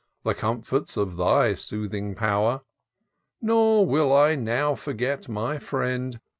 The 0.23 0.33
comforts 0.33 0.97
of 0.97 1.15
thy 1.15 1.53
soothing 1.53 2.15
power! 2.15 2.61
Nor 3.39 3.85
will 3.85 4.11
I 4.11 4.33
now 4.33 4.73
forget 4.73 5.29
my 5.29 5.57
firiend. 5.57 6.19